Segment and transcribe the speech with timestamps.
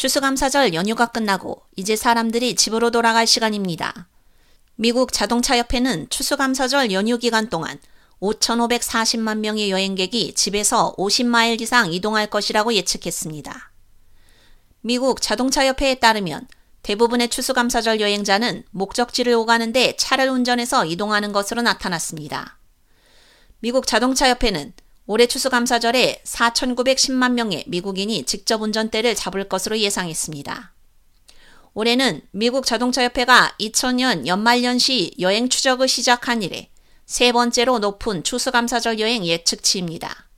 [0.00, 4.08] 추수감사절 연휴가 끝나고 이제 사람들이 집으로 돌아갈 시간입니다.
[4.76, 7.78] 미국 자동차협회는 추수감사절 연휴 기간 동안
[8.22, 13.72] 5,540만 명의 여행객이 집에서 50마일 이상 이동할 것이라고 예측했습니다.
[14.80, 16.48] 미국 자동차협회에 따르면
[16.80, 22.56] 대부분의 추수감사절 여행자는 목적지를 오가는데 차를 운전해서 이동하는 것으로 나타났습니다.
[23.58, 24.72] 미국 자동차협회는
[25.06, 30.72] 올해 추수감사절에 4,910만 명의 미국인이 직접 운전대를 잡을 것으로 예상했습니다.
[31.74, 36.68] 올해는 미국 자동차협회가 2000년 연말연시 여행 추적을 시작한 이래
[37.06, 40.28] 세 번째로 높은 추수감사절 여행 예측치입니다.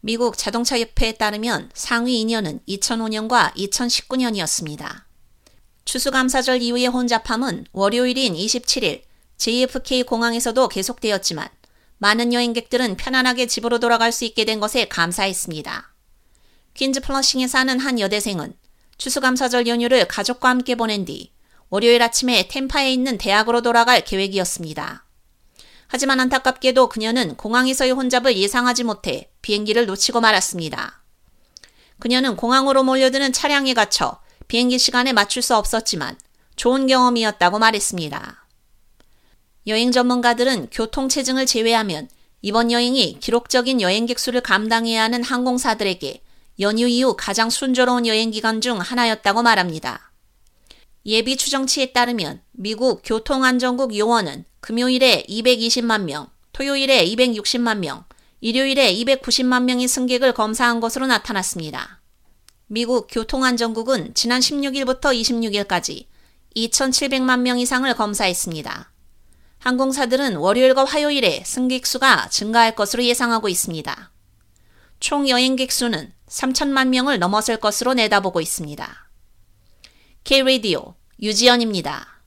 [0.00, 5.04] 미국 자동차협회에 따르면 상위 2년은 2005년과 2019년이었습니다.
[5.84, 9.02] 추수감사절 이후의 혼잡함은 월요일인 27일
[9.36, 11.48] JFK 공항에서도 계속되었지만
[12.02, 15.94] 많은 여행객들은 편안하게 집으로 돌아갈 수 있게 된 것에 감사했습니다.
[16.74, 18.54] 퀸즈 플러싱에 사는 한 여대생은
[18.98, 21.30] 추수감사절 연휴를 가족과 함께 보낸 뒤
[21.68, 25.06] 월요일 아침에 템파에 있는 대학으로 돌아갈 계획이었습니다.
[25.86, 31.04] 하지만 안타깝게도 그녀는 공항에서의 혼잡을 예상하지 못해 비행기를 놓치고 말았습니다.
[32.00, 36.18] 그녀는 공항으로 몰려드는 차량에 갇혀 비행기 시간에 맞출 수 없었지만
[36.56, 38.41] 좋은 경험이었다고 말했습니다.
[39.66, 42.08] 여행 전문가들은 교통체증을 제외하면
[42.40, 46.20] 이번 여행이 기록적인 여행객 수를 감당해야 하는 항공사들에게
[46.60, 50.12] 연휴 이후 가장 순조로운 여행 기간 중 하나였다고 말합니다.
[51.06, 58.04] 예비 추정치에 따르면 미국 교통안전국 요원은 금요일에 220만 명, 토요일에 260만 명,
[58.40, 62.00] 일요일에 290만 명의 승객을 검사한 것으로 나타났습니다.
[62.66, 66.06] 미국 교통안전국은 지난 16일부터 26일까지
[66.56, 68.91] 2,700만 명 이상을 검사했습니다.
[69.62, 74.10] 항공사들은 월요일과 화요일에 승객 수가 증가할 것으로 예상하고 있습니다.
[74.98, 79.08] 총 여행객 수는 3천만 명을 넘어설 것으로 내다보고 있습니다.
[80.24, 82.21] K-Radio 유지연입니다.